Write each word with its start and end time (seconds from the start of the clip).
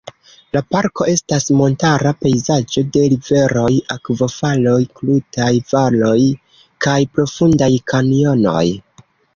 La 0.55 0.61
parko 0.75 1.05
estas 1.11 1.45
montara 1.59 2.13
pejzaĝo 2.23 2.83
de 2.95 3.05
riveroj, 3.13 3.69
akvofaloj, 3.97 4.81
krutaj 5.01 5.53
valoj 5.75 6.19
kaj 6.87 6.99
profundaj 7.19 7.75
kanjonoj. 7.95 8.69